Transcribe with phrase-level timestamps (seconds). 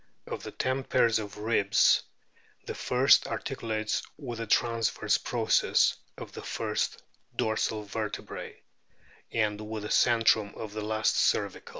[0.25, 2.01] Of the ten pairs of ribs
[2.65, 7.03] the first articulates with the transverse process of the first
[7.35, 8.63] dorsal vertebrae,
[9.31, 11.69] and with the centrum of the last cervical.